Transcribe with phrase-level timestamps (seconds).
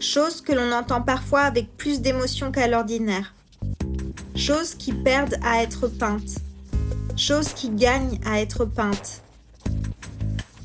[0.00, 3.34] Choses que l'on entend parfois avec plus d'émotion qu'à l'ordinaire.
[4.34, 6.38] Choses qui perdent à être peintes.
[7.18, 9.20] Choses qui gagnent à être peintes.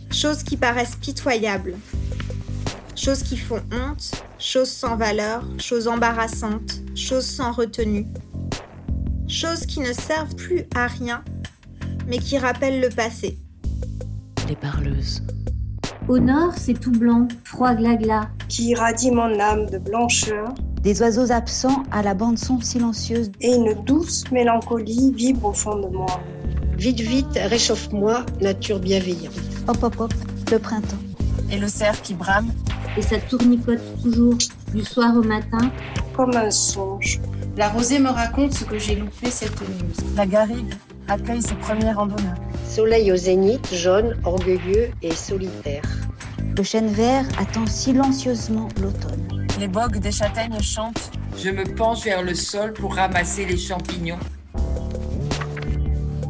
[0.09, 1.75] Choses qui paraissent pitoyables.
[2.95, 8.07] Choses qui font honte, choses sans valeur, choses embarrassantes, choses sans retenue.
[9.27, 11.25] Choses qui ne servent plus à rien,
[12.07, 13.37] mais qui rappellent le passé.
[14.47, 15.21] Les parleuses.
[16.07, 20.53] Au nord, c'est tout blanc, froid glas Qui irradie mon âme de blancheur.
[20.83, 23.31] Des oiseaux absents à la bande-son silencieuse.
[23.41, 26.21] Et une douce mélancolie vibre au fond de moi.
[26.77, 29.33] Vite, vite, réchauffe-moi, nature bienveillante.
[29.67, 30.13] Hop, hop, hop,
[30.51, 30.95] le printemps.
[31.51, 32.51] Et le cerf qui brame.
[32.97, 34.37] Et ça tournicote toujours,
[34.75, 35.71] du soir au matin.
[36.15, 37.19] Comme un songe.
[37.57, 39.95] La rosée me raconte ce que j'ai loupé cette nuit.
[40.15, 40.75] La garrigue
[41.07, 42.44] accueille ses premiers randonneurs.
[42.67, 45.83] Soleil au zénith, jaune, orgueilleux et solitaire.
[46.57, 49.47] Le chêne vert attend silencieusement l'automne.
[49.59, 51.11] Les bogues des châtaignes chantent.
[51.37, 54.19] Je me penche vers le sol pour ramasser les champignons.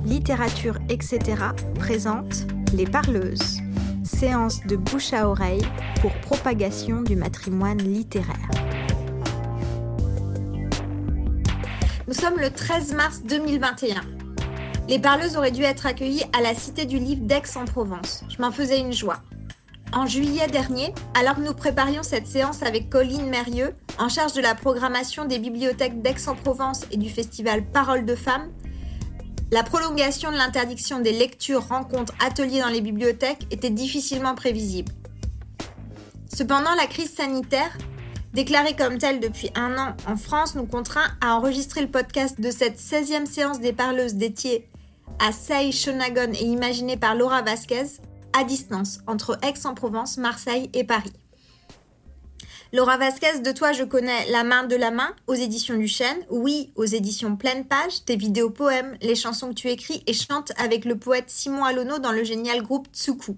[0.05, 1.19] Littérature, etc.
[1.80, 3.59] présente Les Parleuses,
[4.03, 5.66] séance de bouche à oreille
[6.02, 8.49] pour propagation du matrimoine littéraire.
[12.08, 14.14] Nous sommes le 13 mars 2021.
[14.88, 18.23] Les parleuses auraient dû être accueillies à la Cité du Livre d'Aix-en-Provence.
[18.30, 19.17] Je m'en faisais une joie.
[19.92, 24.42] En juillet dernier, alors que nous préparions cette séance avec Colline Mérieux, en charge de
[24.42, 28.52] la programmation des bibliothèques d'Aix-en-Provence et du festival Parole de Femmes,
[29.52, 34.92] la prolongation de l'interdiction des lectures, rencontres, ateliers dans les bibliothèques était difficilement prévisible.
[36.31, 37.75] Cependant, la crise sanitaire,
[38.33, 42.52] déclarée comme telle depuis un an en France, nous contraint à enregistrer le podcast de
[42.52, 44.67] cette 16e séance des parleuses dédiée
[45.20, 48.02] à Say Shonagon et imaginé par Laura Vasquez,
[48.34, 51.14] à distance, entre Aix-en-Provence, Marseille et Paris.
[52.73, 55.89] Laura Vasquez, de toi, je connais La main de la main aux éditions du
[56.30, 60.52] oui, aux éditions Pleine Page, tes vidéos poèmes, les chansons que tu écris et chantes
[60.58, 63.37] avec le poète Simon Alono dans le génial groupe Tsuku.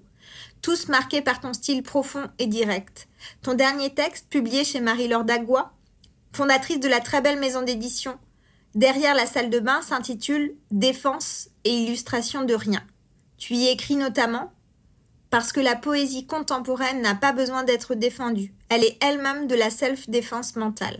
[0.63, 3.07] Tous marqués par ton style profond et direct.
[3.43, 5.71] Ton dernier texte, publié chez Marie-Laure Dagua,
[6.31, 8.17] fondatrice de la très belle maison d'édition
[8.77, 12.83] Derrière la salle de bain, s'intitule Défense et illustration de rien.
[13.39, 14.51] Tu y écris notamment
[15.31, 18.53] parce que la poésie contemporaine n'a pas besoin d'être défendue.
[18.69, 20.99] Elle est elle-même de la self-défense mentale.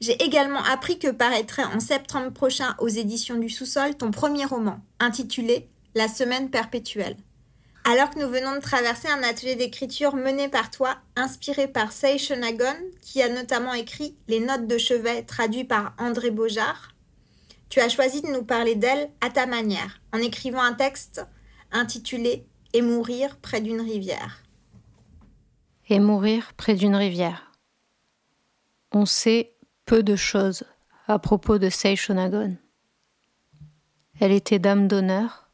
[0.00, 4.80] J'ai également appris que paraîtrait en septembre prochain aux éditions du sous-sol ton premier roman,
[4.98, 7.16] intitulé La semaine perpétuelle.
[7.84, 12.18] Alors que nous venons de traverser un atelier d'écriture mené par toi, inspiré par Sei
[12.18, 16.94] Shonagon, qui a notamment écrit Les notes de chevet traduit par André Beaujard,
[17.70, 21.24] tu as choisi de nous parler d'elle à ta manière, en écrivant un texte
[21.70, 24.42] intitulé Et mourir près d'une rivière.
[25.88, 27.52] Et mourir près d'une rivière.
[28.92, 29.54] On sait
[29.86, 30.64] peu de choses
[31.06, 32.56] à propos de Sei Shonagon.
[34.20, 35.49] Elle était dame d'honneur,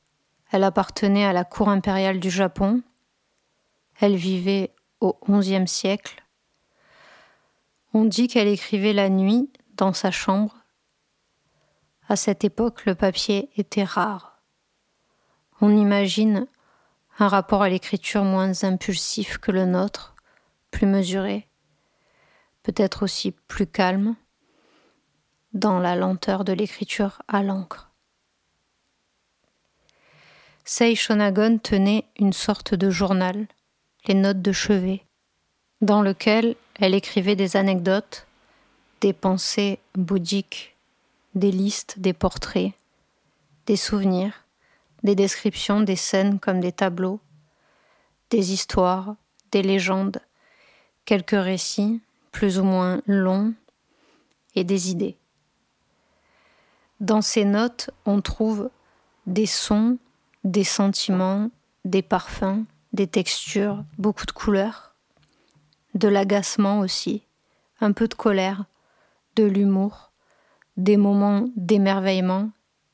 [0.50, 2.82] elle appartenait à la cour impériale du Japon.
[4.00, 6.24] Elle vivait au XIe siècle.
[7.92, 10.56] On dit qu'elle écrivait la nuit dans sa chambre.
[12.08, 14.40] À cette époque, le papier était rare.
[15.60, 16.46] On imagine
[17.18, 20.14] un rapport à l'écriture moins impulsif que le nôtre,
[20.70, 21.48] plus mesuré,
[22.62, 24.16] peut-être aussi plus calme,
[25.54, 27.90] dans la lenteur de l'écriture à l'encre.
[30.69, 33.47] Sei Shonagon tenait une sorte de journal,
[34.09, 35.04] les notes de chevet,
[35.81, 38.27] dans lequel elle écrivait des anecdotes,
[39.00, 40.75] des pensées bouddhiques,
[41.37, 42.72] des listes, des portraits,
[43.66, 44.44] des souvenirs,
[45.04, 47.21] des descriptions des scènes comme des tableaux,
[48.31, 49.15] des histoires,
[49.53, 50.21] des légendes,
[51.04, 52.00] quelques récits
[52.33, 53.54] plus ou moins longs
[54.56, 55.16] et des idées.
[56.98, 58.69] Dans ces notes, on trouve
[59.28, 59.98] des sons,
[60.46, 61.50] des sentiments,
[61.84, 64.94] des parfums, des textures, beaucoup de couleurs,
[65.94, 67.24] de l'agacement aussi,
[67.80, 68.65] un peu de colère,
[69.34, 70.12] de l'humour,
[70.76, 72.50] des moments d'émerveillement,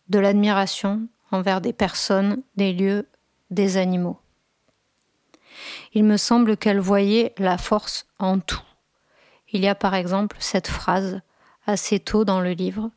[0.09, 3.07] de l'admiration envers des personnes, des lieux,
[3.51, 4.19] des animaux.
[5.93, 8.63] Il me semble qu'elle voyait la force en tout.
[9.53, 11.21] Il y a par exemple cette phrase
[11.67, 12.91] assez tôt dans le livre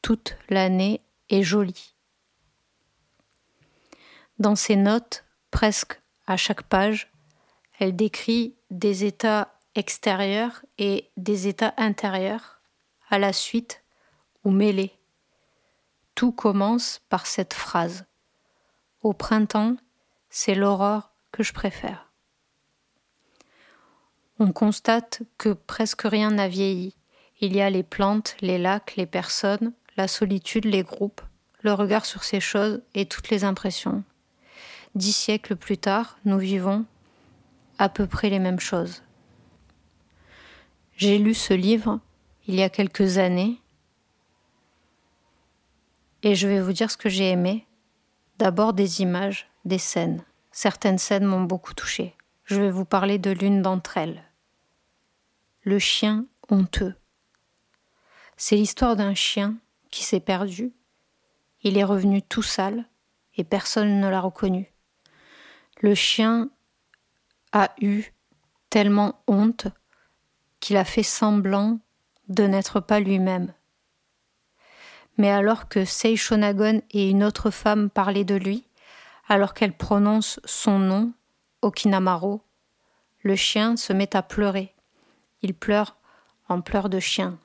[0.00, 1.93] Toute l'année est jolie.
[4.38, 7.12] Dans ses notes, presque à chaque page,
[7.78, 12.60] elle décrit des états extérieurs et des états intérieurs,
[13.10, 13.82] à la suite
[14.44, 14.92] ou mêlés.
[16.14, 18.06] Tout commence par cette phrase.
[19.02, 19.76] Au printemps,
[20.30, 22.10] c'est l'aurore que je préfère.
[24.40, 26.96] On constate que presque rien n'a vieilli.
[27.40, 31.20] Il y a les plantes, les lacs, les personnes, la solitude, les groupes,
[31.62, 34.02] le regard sur ces choses et toutes les impressions.
[34.94, 36.84] Dix siècles plus tard, nous vivons
[37.78, 39.02] à peu près les mêmes choses.
[40.96, 41.98] J'ai lu ce livre
[42.46, 43.60] il y a quelques années
[46.22, 47.66] et je vais vous dire ce que j'ai aimé.
[48.38, 50.24] D'abord des images, des scènes.
[50.52, 52.14] Certaines scènes m'ont beaucoup touché.
[52.44, 54.22] Je vais vous parler de l'une d'entre elles.
[55.62, 56.94] Le chien honteux.
[58.36, 59.56] C'est l'histoire d'un chien
[59.90, 60.72] qui s'est perdu.
[61.62, 62.84] Il est revenu tout sale
[63.36, 64.73] et personne ne l'a reconnu.
[65.84, 66.48] Le chien
[67.52, 68.04] a eu
[68.70, 69.66] tellement honte
[70.58, 71.78] qu'il a fait semblant
[72.28, 73.52] de n'être pas lui-même.
[75.18, 78.66] Mais alors que Seishonagon et une autre femme parlaient de lui,
[79.28, 81.12] alors qu'elle prononce son nom,
[81.60, 82.40] Okinamaro,
[83.20, 84.74] le chien se met à pleurer.
[85.42, 85.98] Il pleure
[86.48, 87.38] en pleurs de chien.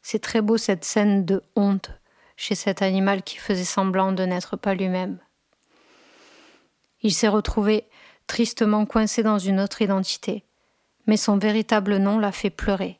[0.00, 1.90] C'est très beau cette scène de honte
[2.36, 5.18] chez cet animal qui faisait semblant de n'être pas lui-même.
[7.04, 7.86] Il s'est retrouvé
[8.26, 10.42] tristement coincé dans une autre identité,
[11.06, 12.98] mais son véritable nom l'a fait pleurer.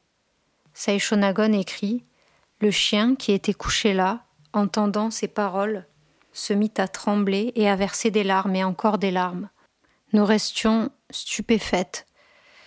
[0.74, 2.04] Seishonagon écrit
[2.60, 5.86] Le chien qui était couché là, entendant ces paroles,
[6.34, 9.48] se mit à trembler et à verser des larmes et encore des larmes.
[10.12, 12.06] Nous restions stupéfaites.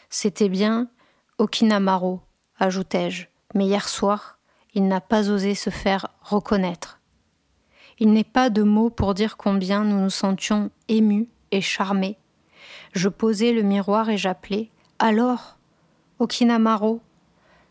[0.10, 0.90] C'était bien
[1.38, 2.22] Okinamaro,
[2.58, 4.40] ajoutai-je, mais hier soir,
[4.74, 6.97] il n'a pas osé se faire reconnaître.
[8.00, 12.18] Il n'est pas de mots pour dire combien nous nous sentions émus et charmés.
[12.94, 15.58] Je posai le miroir et j'appelai Alors,
[16.20, 17.02] Okinamaro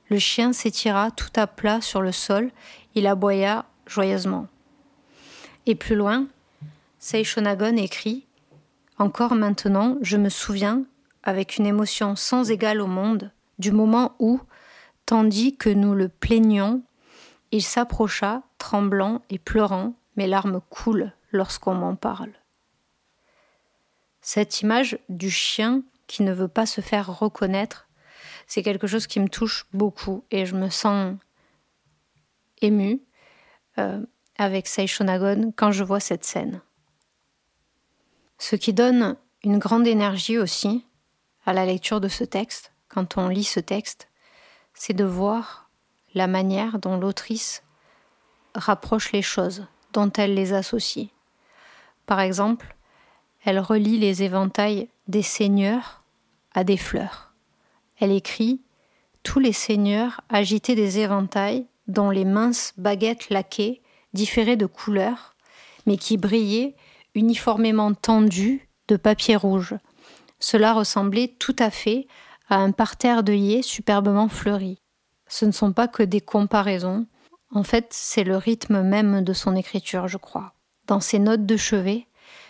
[0.08, 2.50] Le chien s'étira tout à plat sur le sol,
[2.94, 4.49] il aboya joyeusement.
[5.67, 6.26] Et plus loin,
[6.99, 8.26] Seishonagon écrit
[8.99, 10.84] Encore maintenant, je me souviens,
[11.23, 14.40] avec une émotion sans égale au monde, du moment où,
[15.06, 16.82] tandis que nous le plaignions,
[17.52, 22.33] il s'approcha, tremblant et pleurant, mes larmes coulent lorsqu'on m'en parle.
[24.21, 27.89] Cette image du chien qui ne veut pas se faire reconnaître,
[28.47, 31.17] c'est quelque chose qui me touche beaucoup et je me sens
[32.61, 33.01] émue.
[33.79, 34.05] Euh,
[34.39, 36.61] avec Seishonagon quand je vois cette scène.
[38.39, 40.85] Ce qui donne une grande énergie aussi
[41.47, 44.09] à la lecture de ce texte, quand on lit ce texte,
[44.75, 45.71] c'est de voir
[46.15, 47.62] la manière dont l'autrice
[48.55, 49.67] rapproche les choses,
[50.17, 51.09] elle les associe.
[52.07, 52.77] Par exemple,
[53.45, 56.03] elle relie les éventails des seigneurs
[56.55, 57.33] à des fleurs.
[57.99, 58.61] Elle écrit
[59.23, 63.83] Tous les seigneurs agitaient des éventails dont les minces baguettes laquées
[64.13, 65.37] différés de couleurs,
[65.87, 66.75] mais qui brillaient
[67.15, 69.75] uniformément tendus de papier rouge.
[70.39, 72.07] Cela ressemblait tout à fait
[72.49, 74.79] à un parterre d'œillets superbement fleuri.
[75.29, 77.07] Ce ne sont pas que des comparaisons,
[77.56, 80.53] en fait c'est le rythme même de son écriture, je crois.
[80.87, 82.06] Dans ses notes de chevet,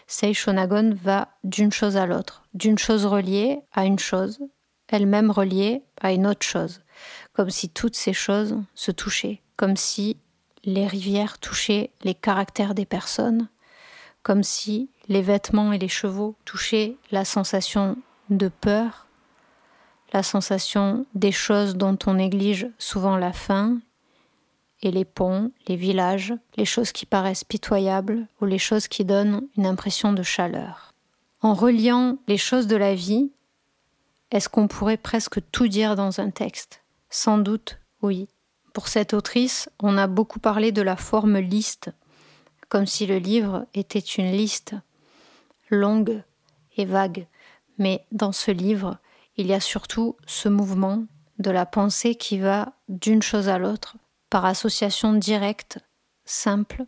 [0.08, 4.40] Seishonagon va d'une chose à l'autre, d'une chose reliée à une chose,
[4.88, 6.80] elle-même reliée à une autre chose,
[7.34, 10.16] comme si toutes ces choses se touchaient, comme si
[10.64, 13.48] les rivières touchaient les caractères des personnes,
[14.24, 17.96] comme si les vêtements et les chevaux touchaient la sensation
[18.28, 19.06] de peur,
[20.12, 23.78] la sensation des choses dont on néglige souvent la fin,
[24.82, 29.46] et les ponts, les villages, les choses qui paraissent pitoyables ou les choses qui donnent
[29.56, 30.94] une impression de chaleur.
[31.40, 33.30] En reliant les choses de la vie,
[34.30, 36.82] est-ce qu'on pourrait presque tout dire dans un texte?
[37.10, 38.28] Sans doute, oui.
[38.72, 41.90] Pour cette autrice, on a beaucoup parlé de la forme liste,
[42.68, 44.74] comme si le livre était une liste
[45.70, 46.22] longue
[46.76, 47.26] et vague.
[47.78, 48.98] Mais dans ce livre,
[49.36, 51.04] il y a surtout ce mouvement
[51.38, 53.96] de la pensée qui va d'une chose à l'autre,
[54.36, 55.78] par association directe,
[56.26, 56.84] simple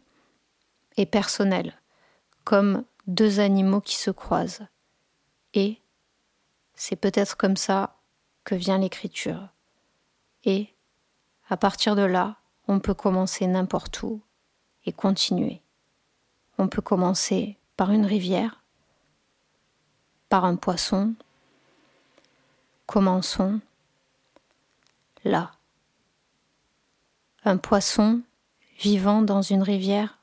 [0.99, 1.81] et personnelle,
[2.45, 4.67] comme deux animaux qui se croisent.
[5.55, 5.81] Et
[6.75, 7.97] c'est peut-être comme ça
[8.45, 9.49] que vient l'écriture.
[10.45, 10.75] Et
[11.49, 12.37] à partir de là,
[12.67, 14.21] on peut commencer n'importe où
[14.85, 15.63] et continuer.
[16.59, 18.63] On peut commencer par une rivière,
[20.29, 21.15] par un poisson.
[22.85, 23.61] Commençons
[25.25, 25.53] là.
[27.49, 28.21] Un poisson
[28.79, 30.19] vivant dans une rivière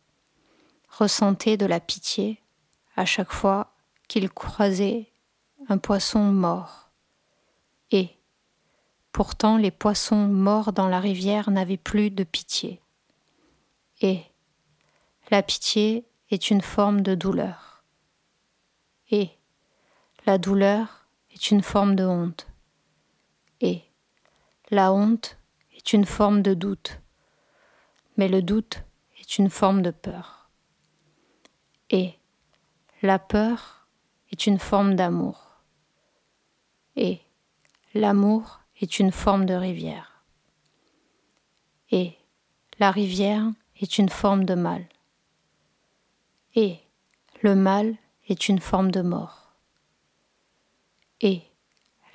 [0.90, 2.40] ressentait de la pitié
[2.96, 3.74] à chaque fois
[4.08, 5.12] qu'il croisait
[5.68, 6.92] un poisson mort.
[7.90, 8.12] Et,
[9.12, 12.80] Pourtant les poissons morts dans la rivière n'avaient plus de pitié.
[14.02, 14.22] Et
[15.32, 17.84] la pitié est une forme de douleur.
[19.10, 19.32] Et
[20.28, 22.46] la douleur est une forme de honte.
[23.62, 23.82] Et
[24.70, 25.40] la honte
[25.76, 27.00] est une forme de doute,
[28.18, 28.84] mais le doute
[29.20, 30.50] est une forme de peur.
[31.90, 32.14] Et
[33.02, 33.88] la peur
[34.32, 35.62] est une forme d'amour.
[36.96, 37.20] Et
[37.94, 40.24] l'amour est une forme de rivière.
[41.92, 42.18] Et
[42.80, 43.46] la rivière
[43.80, 44.86] est une forme de mal.
[46.56, 46.80] Et
[47.42, 47.96] le mal
[48.28, 49.54] est une forme de mort.
[51.22, 51.42] Et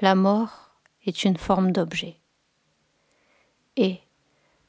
[0.00, 0.70] la mort
[1.06, 2.16] est une forme d'objet.
[3.76, 4.00] Et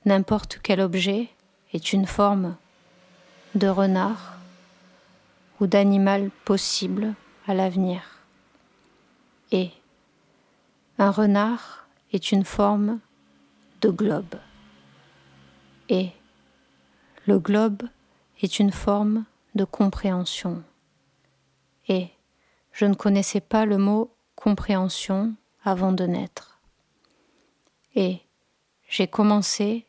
[0.05, 1.29] n'importe quel objet
[1.73, 2.55] est une forme
[3.55, 4.37] de renard
[5.59, 7.13] ou d'animal possible
[7.47, 8.01] à l'avenir.
[9.51, 9.71] Et
[10.97, 12.99] un renard est une forme
[13.81, 14.35] de globe.
[15.89, 16.11] Et
[17.25, 17.83] le globe
[18.41, 20.63] est une forme de compréhension.
[21.87, 22.09] Et
[22.71, 26.59] je ne connaissais pas le mot compréhension avant de naître.
[27.95, 28.21] Et
[28.87, 29.85] j'ai commencé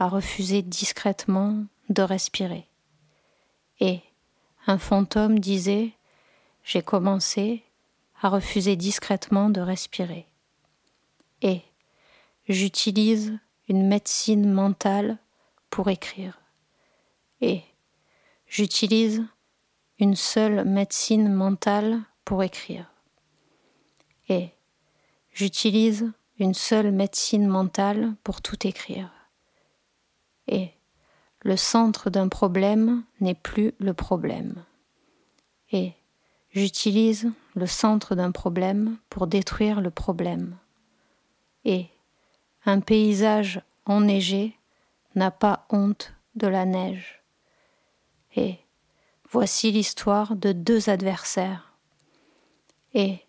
[0.00, 2.66] à refuser discrètement de respirer.
[3.80, 4.00] Et
[4.66, 5.92] un fantôme disait
[6.64, 7.62] J'ai commencé
[8.22, 10.26] à refuser discrètement de respirer.
[11.42, 11.60] Et
[12.48, 13.38] j'utilise
[13.68, 15.18] une médecine mentale
[15.68, 16.40] pour écrire.
[17.42, 17.62] Et
[18.46, 19.22] j'utilise
[19.98, 22.90] une seule médecine mentale pour écrire.
[24.30, 24.48] Et
[25.34, 29.19] j'utilise une seule médecine mentale pour tout écrire.
[30.50, 30.72] Et
[31.42, 34.62] le centre d'un problème n'est plus le problème.
[35.72, 35.94] Et
[36.50, 40.56] j'utilise le centre d'un problème pour détruire le problème.
[41.64, 41.86] Et
[42.66, 44.54] un paysage enneigé
[45.14, 47.22] n'a pas honte de la neige.
[48.36, 48.58] Et
[49.30, 51.72] voici l'histoire de deux adversaires.
[52.92, 53.20] Et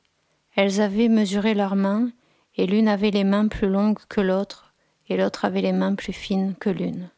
[0.55, 2.11] elles avaient mesuré leurs mains,
[2.55, 4.70] et l'une avait les mains plus longues que l'autre,
[5.11, 7.09] et l'autre avait les mains plus fines que l'une.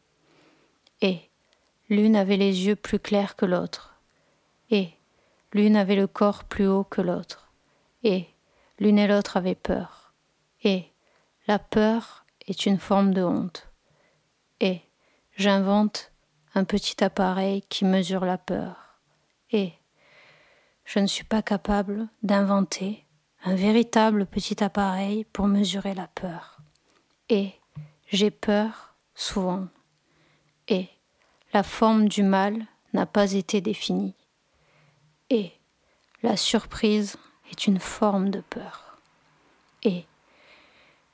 [1.02, 1.30] Et
[1.90, 4.00] l'une avait les yeux plus clairs que l'autre,
[4.72, 4.90] et
[5.54, 7.52] l'une avait le corps plus haut que l'autre,
[8.04, 8.26] et
[8.80, 10.12] l'une et l'autre avaient peur.
[10.64, 10.86] Et
[11.46, 13.70] la peur est une forme de honte.
[14.60, 14.82] Et
[15.38, 16.12] j'invente
[16.56, 18.98] un petit appareil qui mesure la peur.
[19.52, 19.74] Et
[20.84, 23.06] je ne suis pas capable d'inventer
[23.46, 26.58] un véritable petit appareil pour mesurer la peur.
[27.30, 27.54] Et
[28.08, 29.68] j'ai peur souvent.
[30.68, 30.90] Et
[31.54, 34.16] la forme du mal n'a pas été définie.
[35.30, 35.52] Et
[36.22, 37.18] la surprise
[37.52, 38.98] est une forme de peur.
[39.84, 40.06] Et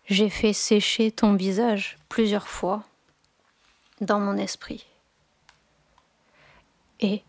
[0.06, 2.84] j'ai fait sécher ton visage plusieurs fois
[4.02, 4.86] dans mon esprit.
[7.00, 7.24] Et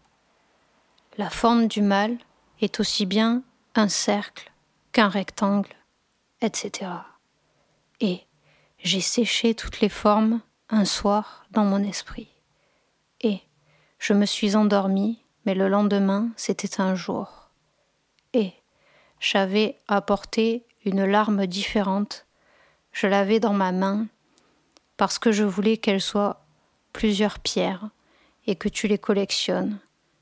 [1.18, 2.18] la forme du mal
[2.60, 3.42] est aussi bien
[3.74, 4.50] un cercle
[4.92, 5.74] qu'un rectangle,
[6.40, 6.90] etc.
[8.00, 8.24] Et
[8.82, 12.28] j'ai séché toutes les formes un soir dans mon esprit.
[13.20, 13.40] Et
[13.98, 17.50] je me suis endormie, mais le lendemain c'était un jour.
[18.32, 18.52] Et
[19.18, 22.26] j'avais apporté une larme différente,
[22.92, 24.06] je l'avais dans ma main,
[24.96, 26.44] parce que je voulais qu'elle soit
[26.92, 27.90] plusieurs pierres
[28.46, 29.78] et que tu les collectionnes,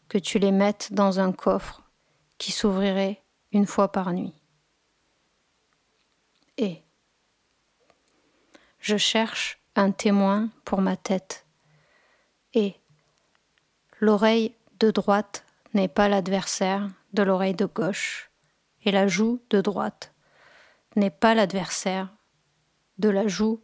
[0.08, 1.82] que tu les mettes dans un coffre
[2.38, 3.22] qui s'ouvrirait
[3.52, 4.34] une fois par nuit.
[6.56, 6.82] Et
[8.80, 11.47] je cherche un témoin pour ma tête.
[12.54, 12.75] Et
[14.00, 15.44] l'oreille de droite
[15.75, 18.30] n'est pas l'adversaire de l'oreille de gauche,
[18.85, 20.14] et la joue de droite
[20.97, 22.08] n'est pas l'adversaire
[22.99, 23.61] de la joue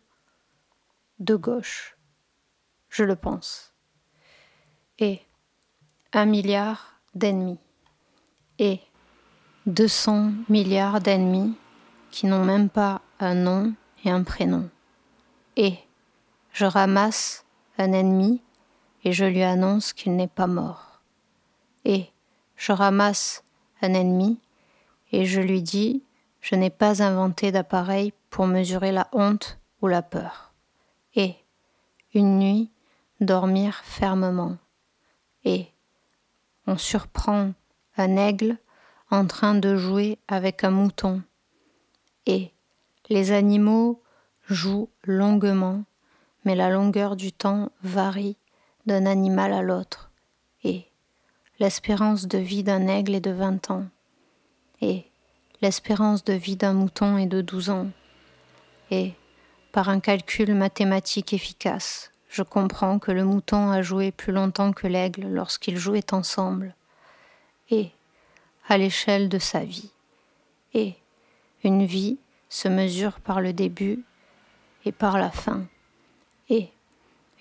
[1.18, 1.97] de gauche.
[2.88, 3.75] Je le pense.
[4.99, 5.21] Et
[6.12, 7.59] un milliard d'ennemis.
[8.59, 8.80] Et
[9.66, 11.56] 200 milliards d'ennemis
[12.11, 14.71] qui n'ont même pas un nom et un prénom.
[15.56, 15.76] Et
[16.52, 17.44] je ramasse
[17.78, 18.42] un ennemi
[19.04, 21.00] et je lui annonce qu'il n'est pas mort.
[21.84, 22.06] Et
[22.56, 23.44] je ramasse
[23.82, 24.40] un ennemi
[25.12, 26.02] et je lui dis
[26.40, 30.52] je n'ai pas inventé d'appareil pour mesurer la honte ou la peur.
[31.14, 31.37] Et
[32.12, 32.70] une nuit,
[33.20, 34.58] dormir fermement.
[35.44, 35.68] Et
[36.66, 37.52] on surprend
[37.96, 38.58] un aigle
[39.11, 41.23] en train de jouer avec un mouton.
[42.26, 42.52] Et
[43.08, 44.02] les animaux
[44.48, 45.84] jouent longuement,
[46.44, 48.36] mais la longueur du temps varie
[48.86, 50.10] d'un animal à l'autre.
[50.62, 50.86] Et
[51.58, 53.86] l'espérance de vie d'un aigle est de vingt ans.
[54.80, 55.04] Et
[55.62, 57.88] l'espérance de vie d'un mouton est de douze ans.
[58.90, 59.14] Et
[59.72, 64.86] par un calcul mathématique efficace, je comprends que le mouton a joué plus longtemps que
[64.86, 66.74] l'aigle lorsqu'ils jouaient ensemble,
[67.70, 67.90] et
[68.68, 69.90] à l'échelle de sa vie.
[70.74, 70.94] Et
[71.62, 74.04] une vie se mesure par le début
[74.84, 75.66] et par la fin.
[76.48, 76.70] Et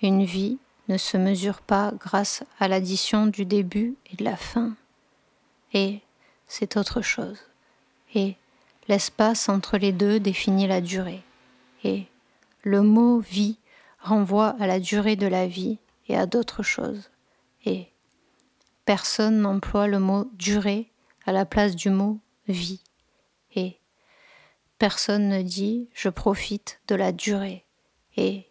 [0.02, 0.58] une vie
[0.88, 4.76] ne se mesure pas grâce à l'addition du début et de la fin.
[5.72, 6.00] Et
[6.46, 7.38] c'est autre chose.
[8.14, 8.36] Et
[8.86, 11.22] l'espace entre les deux définit la durée.
[11.82, 12.06] Et
[12.62, 13.58] le mot vie
[14.00, 17.10] renvoie à la durée de la vie et à d'autres choses.
[17.64, 17.88] Et
[18.84, 20.90] personne n'emploie le mot durée
[21.26, 22.83] à la place du mot vie.
[24.78, 27.64] Personne ne dit je profite de la durée.
[28.16, 28.46] Et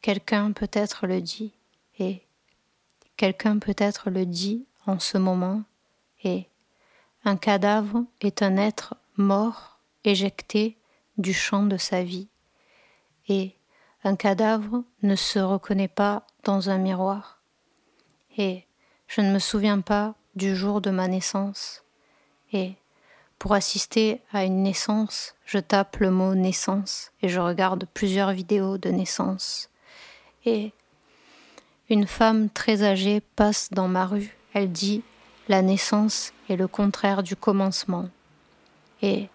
[0.00, 1.52] quelqu'un peut-être le dit.
[1.98, 2.22] Et
[3.16, 5.62] quelqu'un peut-être le dit en ce moment.
[6.24, 6.48] Et
[7.24, 10.76] un cadavre est un être mort éjecté
[11.18, 12.28] du champ de sa vie.
[13.28, 13.56] Et
[14.04, 17.40] un cadavre ne se reconnaît pas dans un miroir.
[18.36, 18.66] Et
[19.06, 21.84] je ne me souviens pas du jour de ma naissance.
[22.52, 22.74] Et
[23.42, 28.78] pour assister à une naissance, je tape le mot naissance et je regarde plusieurs vidéos
[28.78, 29.68] de naissance.
[30.44, 30.70] Et
[31.90, 34.36] une femme très âgée passe dans ma rue.
[34.54, 35.02] Elle dit
[35.48, 38.08] La naissance est le contraire du commencement.
[39.02, 39.28] Et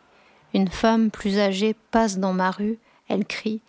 [0.53, 2.79] une femme plus âgée passe dans ma rue.
[3.09, 3.59] Elle crie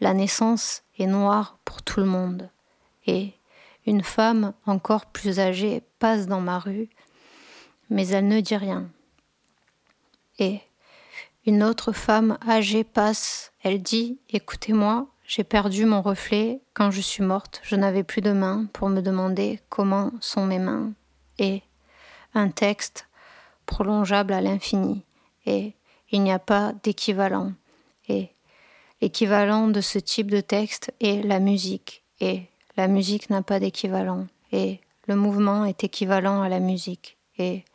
[0.00, 2.50] la naissance est noire pour tout le monde.
[3.06, 3.32] Et
[3.86, 6.88] une femme encore plus âgée passe dans ma rue,
[7.90, 8.88] mais elle ne dit rien.
[10.38, 10.60] Et
[11.46, 17.22] une autre femme âgée passe, elle dit Écoutez-moi, j'ai perdu mon reflet quand je suis
[17.22, 20.92] morte, je n'avais plus de mains pour me demander comment sont mes mains.
[21.38, 21.62] Et
[22.34, 23.08] un texte
[23.66, 25.02] prolongeable à l'infini.
[25.46, 25.74] Et
[26.10, 27.52] il n'y a pas d'équivalent.
[28.08, 28.34] Et
[29.04, 32.44] L'équivalent de ce type de texte est la musique, et
[32.78, 37.66] la musique n'a pas d'équivalent, et le mouvement est équivalent à la musique, et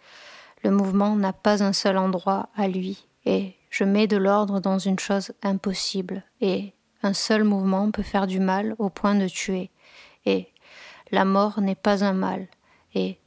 [0.63, 4.79] le mouvement n'a pas un seul endroit à lui, et je mets de l'ordre dans
[4.79, 9.69] une chose impossible, et un seul mouvement peut faire du mal au point de tuer,
[10.25, 10.47] et
[11.11, 12.47] la mort n'est pas un mal,
[12.93, 13.17] et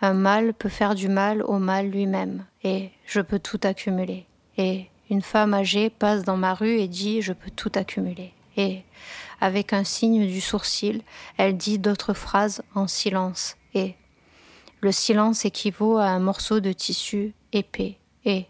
[0.00, 4.88] un mal peut faire du mal au mal lui-même, et je peux tout accumuler, et
[5.12, 8.32] une femme âgée passe dans ma rue et dit Je peux tout accumuler.
[8.56, 8.82] Et,
[9.42, 11.02] avec un signe du sourcil,
[11.36, 13.56] elle dit d'autres phrases en silence.
[13.74, 13.94] Et
[14.82, 17.98] le silence équivaut à un morceau de tissu épais.
[18.24, 18.46] Et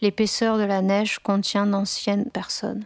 [0.00, 2.84] l'épaisseur de la neige contient d'anciennes personnes.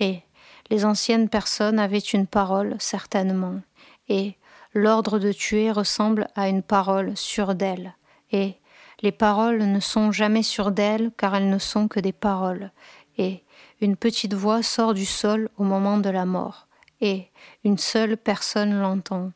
[0.00, 0.22] Et
[0.70, 3.60] les anciennes personnes avaient une parole, certainement.
[4.08, 4.36] Et
[4.72, 7.94] l'ordre de tuer ressemble à une parole sûre d'elle.
[8.30, 8.54] Et
[9.02, 12.72] les paroles ne sont jamais sûres d'elles car elles ne sont que des paroles,
[13.16, 13.44] et
[13.80, 16.66] une petite voix sort du sol au moment de la mort,
[17.00, 17.30] et
[17.64, 19.30] une seule personne l'entend,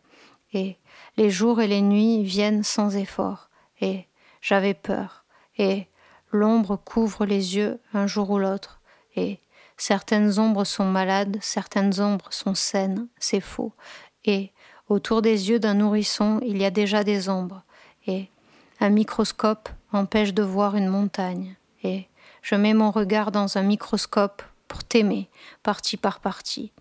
[0.52, 0.76] et
[1.16, 4.06] les jours et les nuits viennent sans effort, et
[4.40, 5.24] j'avais peur,
[5.58, 5.86] et
[6.30, 8.80] l'ombre couvre les yeux un jour ou l'autre,
[9.16, 9.38] et
[9.76, 13.72] certaines ombres sont malades, certaines ombres sont saines, c'est faux,
[14.24, 14.52] et
[14.88, 17.62] autour des yeux d'un nourrisson il y a déjà des ombres,
[18.06, 18.28] et
[18.80, 22.08] un microscope empêche de voir une montagne, et
[22.42, 25.28] je mets mon regard dans un microscope pour t'aimer,
[25.62, 26.72] partie par partie.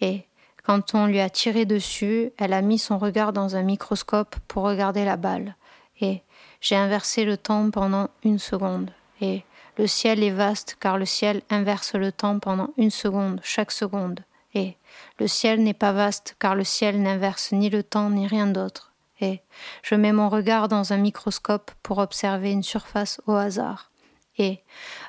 [0.00, 0.26] Et
[0.64, 4.64] quand on lui a tiré dessus, elle a mis son regard dans un microscope pour
[4.64, 5.56] regarder la balle.
[6.00, 6.22] Et
[6.60, 8.90] j'ai inversé le temps pendant une seconde.
[9.20, 9.44] Et
[9.78, 14.20] le ciel est vaste car le ciel inverse le temps pendant une seconde, chaque seconde.
[14.54, 14.76] Et
[15.18, 18.94] le ciel n'est pas vaste car le ciel n'inverse ni le temps ni rien d'autre
[19.20, 19.40] et
[19.82, 23.90] je mets mon regard dans un microscope pour observer une surface au hasard,
[24.38, 24.60] et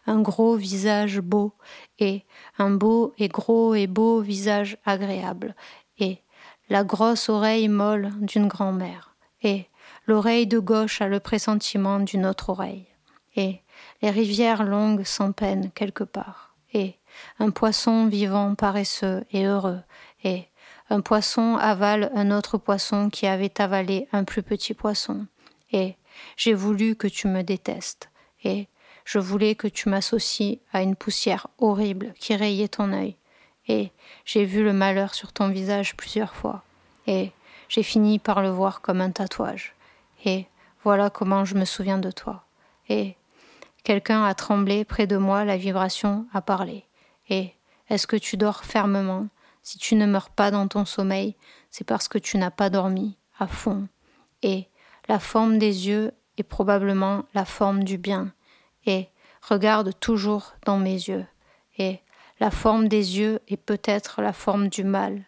[0.06, 1.54] un gros visage beau,
[2.00, 2.24] et
[2.58, 5.56] un beau et gros et beau visage agréable,
[6.00, 6.22] et
[6.70, 9.68] la grosse oreille molle d'une grand-mère, et
[10.06, 12.88] l'oreille de gauche a le pressentiment d'une autre oreille,
[13.36, 13.62] et
[14.02, 16.96] les rivières longues sans peine quelque part, et
[17.40, 19.82] un poisson vivant paresseux et heureux,
[20.24, 20.48] et
[20.90, 25.26] un poisson avale un autre poisson qui avait avalé un plus petit poisson.
[25.72, 25.96] Et
[26.38, 28.10] j'ai voulu que tu me détestes.
[28.44, 28.68] Et
[29.06, 33.16] je voulais que tu m'associes à une poussière horrible qui rayait ton œil.
[33.68, 33.92] Et
[34.26, 36.64] j'ai vu le malheur sur ton visage plusieurs fois.
[37.08, 37.32] Et
[37.70, 39.76] j'ai fini par le voir comme un tatouage.
[40.26, 40.48] Et
[40.84, 42.46] voilà comment je me souviens de toi.
[42.90, 43.16] Et
[43.84, 46.86] quelqu'un a tremblé près de moi, la vibration a parlé.
[47.30, 47.54] Et
[47.90, 49.28] est-ce que tu dors fermement?
[49.62, 51.36] Si tu ne meurs pas dans ton sommeil,
[51.70, 53.88] c'est parce que tu n'as pas dormi à fond.
[54.44, 54.68] Et
[55.08, 58.32] la forme des yeux est probablement la forme du bien.
[58.86, 59.08] Et
[59.42, 61.26] regarde toujours dans mes yeux.
[61.78, 62.00] Et
[62.40, 65.24] la forme des yeux est peut-être la forme du mal.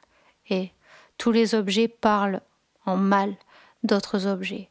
[0.49, 0.71] Et
[1.17, 2.41] tous les objets parlent
[2.85, 3.35] en mal
[3.83, 4.69] d'autres objets.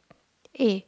[0.55, 0.85] Et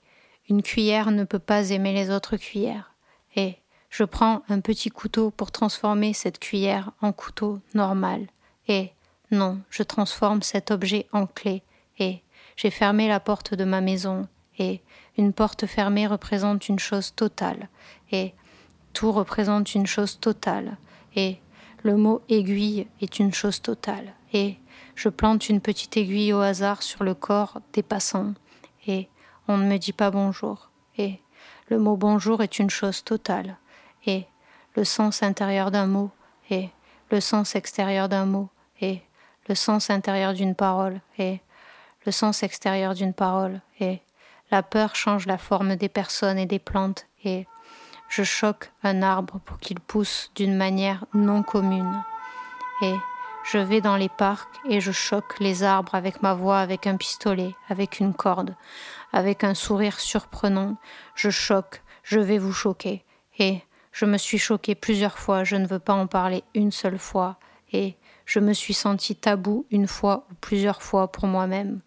[0.50, 2.94] une cuillère ne peut pas aimer les autres cuillères.
[3.36, 3.58] Et
[3.90, 8.28] je prends un petit couteau pour transformer cette cuillère en couteau normal.
[8.68, 8.92] Et
[9.32, 11.64] non, je transforme cet objet en clé.
[11.98, 12.22] Et
[12.56, 14.28] j'ai fermé la porte de ma maison.
[14.60, 14.82] Et
[15.18, 17.70] une porte fermée représente une chose totale.
[18.12, 18.34] Et
[18.94, 20.78] tout représente une chose totale.
[21.16, 21.40] Et
[21.84, 24.14] le mot aiguille est une chose totale.
[24.34, 24.58] Et
[24.96, 28.34] je plante une petite aiguille au hasard sur le corps des passants.
[28.86, 29.10] Et
[29.48, 30.70] on ne me dit pas bonjour.
[30.98, 31.20] Et
[31.70, 33.58] le mot bonjour est une chose totale.
[34.06, 34.26] Et
[34.76, 36.12] le sens intérieur d'un mot
[36.50, 36.70] et
[37.12, 38.50] le sens extérieur d'un mot
[38.82, 39.02] et
[39.48, 41.42] le sens intérieur d'une parole et
[42.06, 44.02] le sens extérieur d'une parole et
[44.52, 47.48] la peur change la forme des personnes et des plantes et
[48.10, 52.04] je choque un arbre pour qu'il pousse d'une manière non commune
[52.82, 52.96] et
[53.52, 56.98] je vais dans les parcs et je choque les arbres avec ma voix, avec un
[56.98, 58.56] pistolet, avec une corde,
[59.12, 60.78] avec un sourire surprenant.
[61.16, 63.04] Je choque, je vais vous choquer.
[63.40, 67.00] Et je me suis choqué plusieurs fois, je ne veux pas en parler une seule
[67.00, 67.38] fois.
[67.74, 71.82] Et je me suis senti tabou une fois ou plusieurs fois pour moi-même.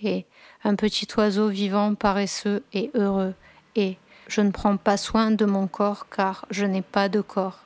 [0.00, 0.26] Et
[0.64, 3.34] un petit oiseau vivant, paresseux et heureux.
[3.76, 7.64] Et je ne prends pas soin de mon corps car je n'ai pas de corps.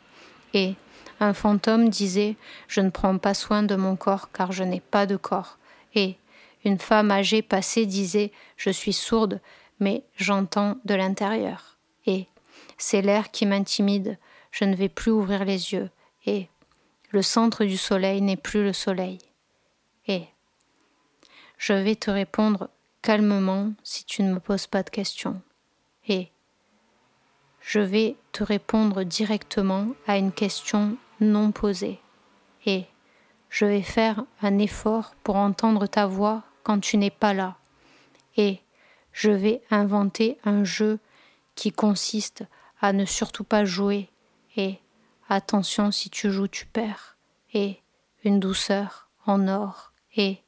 [0.55, 0.74] Et
[1.20, 2.37] un fantôme disait
[2.68, 5.59] Je ne prends pas soin de mon corps car je n'ai pas de corps.
[5.94, 6.16] Et
[6.64, 9.40] une femme âgée passée disait Je suis sourde,
[9.81, 11.76] mais j'entends de l'intérieur.
[12.07, 12.26] Et
[12.78, 14.18] c'est l'air qui m'intimide,
[14.50, 15.90] je ne vais plus ouvrir les yeux.
[16.26, 16.48] Et
[17.11, 19.18] le centre du soleil n'est plus le soleil.
[20.07, 20.24] Et
[21.59, 22.68] je vais te répondre
[23.02, 25.42] calmement si tu ne me poses pas de questions.
[26.08, 26.30] Et
[27.60, 32.00] je vais te répondre directement à une question non posée.
[32.64, 32.86] Et
[33.50, 37.56] je vais faire un effort pour entendre ta voix quand tu n'es pas là.
[38.36, 38.60] Et
[39.12, 40.98] je vais inventer un jeu
[41.54, 42.44] qui consiste
[42.80, 44.08] à ne surtout pas jouer
[44.56, 44.78] et
[45.28, 47.16] attention si tu joues tu perds
[47.54, 47.80] et
[48.24, 50.38] une douceur en or et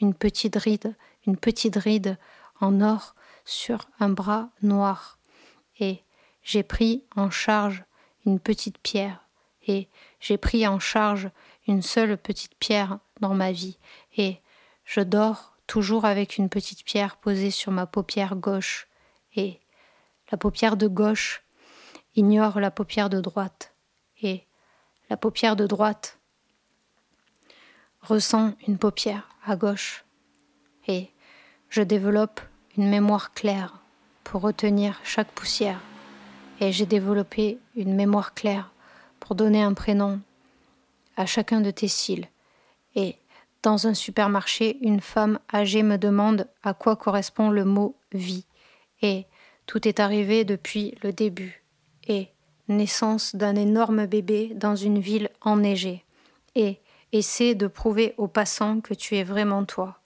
[0.00, 0.94] une petite ride,
[1.26, 2.18] une petite ride
[2.60, 5.18] en or sur un bras noir.
[5.78, 6.02] Et
[6.42, 7.84] j'ai pris en charge
[8.26, 9.26] une petite pierre.
[9.66, 9.88] Et
[10.20, 11.30] j'ai pris en charge
[11.66, 13.78] une seule petite pierre dans ma vie,
[14.16, 14.38] et
[14.84, 18.86] je dors toujours avec une petite pierre posée sur ma paupière gauche,
[19.34, 19.60] et
[20.30, 21.42] la paupière de gauche
[22.16, 23.74] ignore la paupière de droite,
[24.22, 24.46] et
[25.08, 26.18] la paupière de droite
[28.02, 30.04] ressent une paupière à gauche,
[30.86, 31.10] et
[31.74, 32.40] je développe
[32.76, 33.80] une mémoire claire
[34.22, 35.80] pour retenir chaque poussière,
[36.60, 38.70] et j'ai développé une mémoire claire
[39.18, 40.20] pour donner un prénom
[41.16, 42.28] à chacun de tes cils.
[42.94, 43.16] Et
[43.64, 48.46] dans un supermarché, une femme âgée me demande à quoi correspond le mot vie.
[49.02, 49.26] Et
[49.66, 51.64] tout est arrivé depuis le début.
[52.06, 52.28] Et
[52.68, 56.04] naissance d'un énorme bébé dans une ville enneigée.
[56.54, 56.78] Et
[57.10, 59.98] essaie de prouver aux passants que tu es vraiment toi.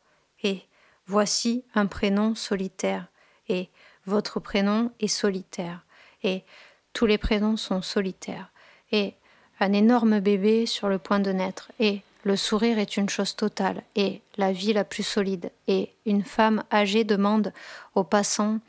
[1.09, 3.07] Voici un prénom solitaire.
[3.49, 3.69] Et
[4.07, 5.85] votre prénom est solitaire.
[6.23, 6.45] Et
[6.93, 8.53] tous les prénoms sont solitaires
[8.93, 9.15] et
[9.61, 13.83] un énorme bébé sur le point de naître, et le sourire est une chose totale,
[13.97, 17.53] et la vie la plus solide, et une femme âgée demande
[17.95, 18.61] aux passants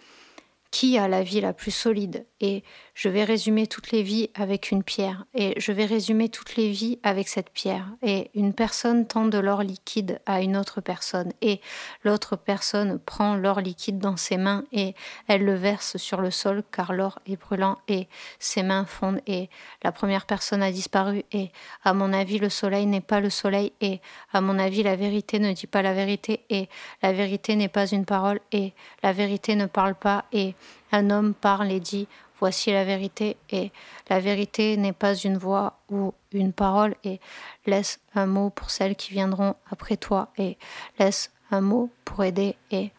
[0.72, 4.72] qui a la vie la plus solide Et je vais résumer toutes les vies avec
[4.72, 5.26] une pierre.
[5.34, 7.86] Et je vais résumer toutes les vies avec cette pierre.
[8.02, 11.32] Et une personne tend de l'or liquide à une autre personne.
[11.42, 11.62] Et
[12.04, 14.96] l'autre personne prend l'or liquide dans ses mains et
[15.28, 18.08] elle le verse sur le sol car l'or est brûlant et
[18.40, 19.22] ses mains fondent.
[19.28, 19.50] Et
[19.84, 21.24] la première personne a disparu.
[21.32, 21.52] Et
[21.84, 23.74] à mon avis, le soleil n'est pas le soleil.
[23.82, 24.00] Et
[24.34, 26.42] à mon avis, la vérité ne dit pas la vérité.
[26.50, 26.70] Et
[27.02, 28.40] la vérité n'est pas une parole.
[28.52, 28.74] Et
[29.04, 30.26] la vérité ne parle pas.
[30.32, 30.56] Et
[30.92, 32.08] un homme parle et dit
[32.40, 33.72] Voici la vérité, et
[34.10, 37.20] la vérité n'est pas une voix ou une parole, et
[37.66, 40.58] laisse un mot pour celles qui viendront après toi, et
[41.00, 42.92] laisse un mot pour aider, et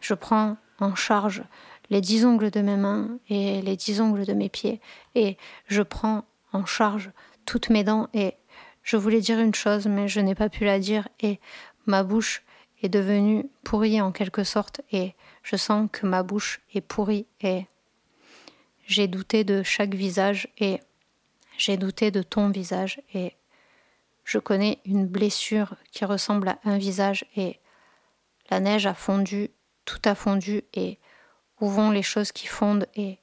[0.00, 1.44] je prends en charge
[1.90, 4.80] les dix ongles de mes mains et les dix ongles de mes pieds,
[5.14, 7.10] et je prends en charge
[7.46, 8.34] toutes mes dents, et
[8.82, 11.38] je voulais dire une chose, mais je n'ai pas pu la dire, et
[11.86, 12.42] ma bouche
[12.82, 17.66] est devenue pourrie en quelque sorte, et je sens que ma bouche est pourrie et
[18.90, 20.80] j'ai douté de chaque visage et
[21.56, 23.36] j'ai douté de ton visage et
[24.24, 27.60] je connais une blessure qui ressemble à un visage et
[28.50, 29.50] la neige a fondu,
[29.84, 30.98] tout a fondu et
[31.60, 33.18] où vont les choses qui fondent et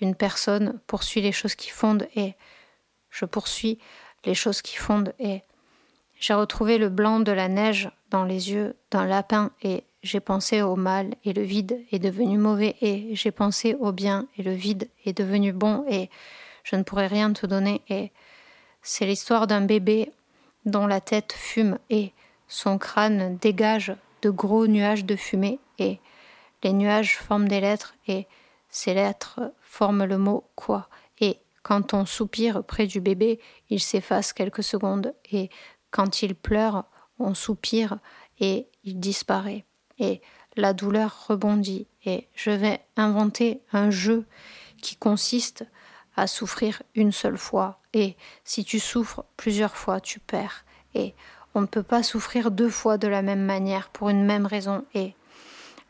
[0.00, 2.34] une personne poursuit les choses qui fondent et
[3.10, 3.78] je poursuis
[4.24, 5.42] les choses qui fondent et
[6.18, 10.62] j'ai retrouvé le blanc de la neige dans les yeux d'un lapin et j'ai pensé
[10.62, 14.52] au mal et le vide est devenu mauvais et j'ai pensé au bien et le
[14.52, 16.08] vide est devenu bon et
[16.64, 17.82] je ne pourrai rien te donner.
[17.88, 18.12] Et
[18.82, 20.12] c'est l'histoire d'un bébé
[20.64, 22.12] dont la tête fume et
[22.48, 26.00] son crâne dégage de gros nuages de fumée et
[26.62, 28.26] les nuages forment des lettres et
[28.68, 30.88] ces lettres forment le mot quoi.
[31.20, 35.50] Et quand on soupire près du bébé, il s'efface quelques secondes et
[35.90, 36.84] quand il pleure,
[37.18, 37.98] on soupire
[38.38, 39.64] et il disparaît.
[40.00, 40.20] Et
[40.56, 41.86] la douleur rebondit.
[42.04, 44.24] Et je vais inventer un jeu
[44.82, 45.64] qui consiste
[46.16, 47.78] à souffrir une seule fois.
[47.92, 50.64] Et si tu souffres plusieurs fois, tu perds.
[50.94, 51.14] Et
[51.54, 54.84] on ne peut pas souffrir deux fois de la même manière pour une même raison.
[54.94, 55.14] Et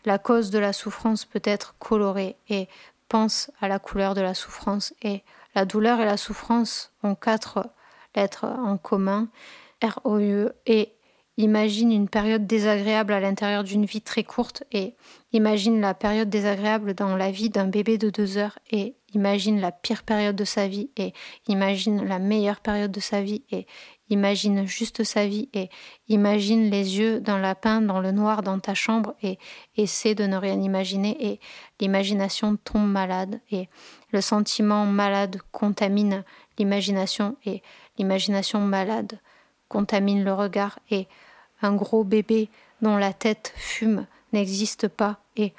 [0.04, 2.36] la cause de la souffrance peut être colorée.
[2.48, 2.68] Et
[3.08, 4.92] pense à la couleur de la souffrance.
[5.02, 5.22] Et
[5.54, 7.70] la douleur et la souffrance ont quatre
[8.14, 9.28] lettres en commun.
[9.82, 10.92] R O E et
[11.42, 14.94] Imagine une période désagréable à l'intérieur d'une vie très courte et
[15.32, 19.72] imagine la période désagréable dans la vie d'un bébé de deux heures et imagine la
[19.72, 21.14] pire période de sa vie et
[21.48, 23.66] imagine la meilleure période de sa vie et
[24.10, 25.70] imagine juste sa vie et
[26.08, 29.38] imagine les yeux d'un lapin dans le noir dans ta chambre et
[29.78, 31.40] essaie de ne rien imaginer et
[31.80, 33.70] l'imagination tombe malade et
[34.10, 36.22] le sentiment malade contamine
[36.58, 37.62] l'imagination et
[37.96, 39.18] l'imagination malade
[39.68, 41.08] contamine le regard et
[41.62, 42.48] un gros bébé
[42.82, 45.52] dont la tête fume n'existe pas, et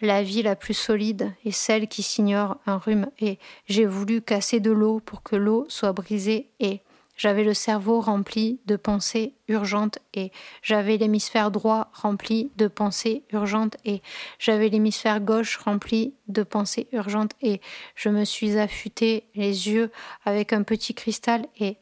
[0.00, 4.60] la vie la plus solide est celle qui s'ignore un rhume, et j'ai voulu casser
[4.60, 6.80] de l'eau pour que l'eau soit brisée, et
[7.16, 10.32] j'avais le cerveau rempli de pensées urgentes, et
[10.62, 14.00] j'avais l'hémisphère droit rempli de pensées urgentes, et
[14.38, 17.60] j'avais l'hémisphère gauche rempli de pensées urgentes, et
[17.94, 19.90] je me suis affûté les yeux
[20.24, 21.76] avec un petit cristal, et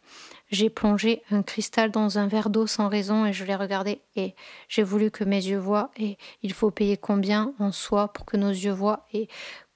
[0.50, 4.34] j'ai plongé un cristal dans un verre d'eau sans raison et je l'ai regardé et
[4.68, 8.36] j'ai voulu que mes yeux voient et il faut payer combien en soi pour que
[8.36, 9.28] nos yeux voient et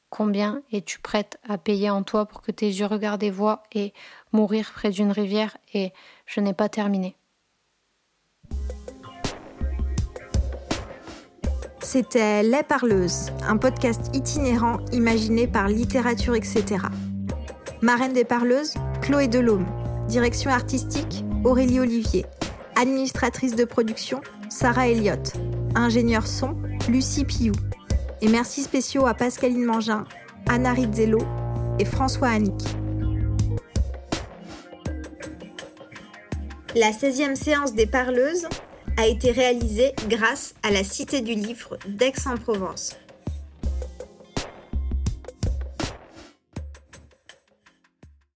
[0.08, 3.92] combien es-tu prête à payer en toi pour que tes yeux regardent et voient et
[4.32, 5.92] mourir près d'une rivière et
[6.26, 7.16] je n'ai pas terminé.
[11.80, 16.86] C'était Les Parleuses, un podcast itinérant imaginé par Littérature etc.
[17.82, 19.81] Marraine des Parleuses, Chloé Delhomme.
[20.12, 22.26] Direction artistique, Aurélie Olivier.
[22.76, 24.20] Administratrice de production,
[24.50, 25.32] Sarah Elliott.
[25.74, 26.54] Ingénieur son,
[26.86, 27.54] Lucie Piou.
[28.20, 30.04] Et merci spéciaux à Pascaline Mangin,
[30.50, 31.20] Anna Rizzello
[31.78, 32.62] et François Annick.
[36.74, 38.46] La 16e séance des parleuses
[38.98, 42.98] a été réalisée grâce à la Cité du Livre d'Aix-en-Provence.